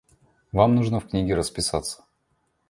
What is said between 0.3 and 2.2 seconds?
Вам нужно в книге расписаться.